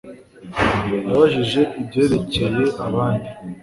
Yabajije 1.11 1.61
ibyerekeye 1.81 2.47
abandi 2.87 3.29